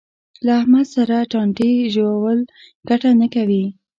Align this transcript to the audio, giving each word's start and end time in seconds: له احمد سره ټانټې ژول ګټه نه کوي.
له 0.45 0.51
احمد 0.61 0.87
سره 0.95 1.17
ټانټې 1.31 1.71
ژول 1.95 2.39
ګټه 2.89 3.09
نه 3.21 3.27
کوي. 3.35 3.65